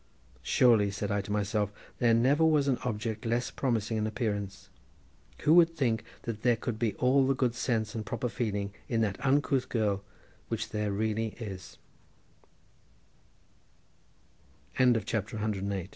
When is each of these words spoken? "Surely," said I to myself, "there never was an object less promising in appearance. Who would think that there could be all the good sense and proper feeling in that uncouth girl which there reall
"Surely," 0.41 0.89
said 0.89 1.11
I 1.11 1.21
to 1.21 1.31
myself, 1.31 1.71
"there 1.99 2.15
never 2.15 2.43
was 2.43 2.67
an 2.67 2.79
object 2.83 3.23
less 3.23 3.51
promising 3.51 3.97
in 3.97 4.07
appearance. 4.07 4.67
Who 5.41 5.53
would 5.53 5.75
think 5.77 6.03
that 6.23 6.41
there 6.41 6.55
could 6.55 6.79
be 6.79 6.95
all 6.95 7.27
the 7.27 7.35
good 7.35 7.53
sense 7.53 7.93
and 7.93 8.03
proper 8.03 8.27
feeling 8.27 8.73
in 8.89 9.01
that 9.01 9.23
uncouth 9.23 9.69
girl 9.69 10.03
which 10.49 10.69
there 10.69 10.91
reall 10.91 11.51